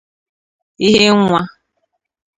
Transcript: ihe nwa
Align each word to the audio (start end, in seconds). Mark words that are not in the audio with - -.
ihe 0.87 1.07
nwa 1.19 1.41